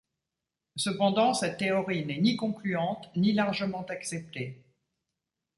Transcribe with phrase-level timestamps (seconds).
[0.77, 4.65] Cependant, cette théorie n'est ni concluante ni largement acceptée.